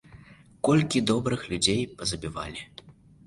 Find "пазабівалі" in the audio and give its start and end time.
1.99-2.61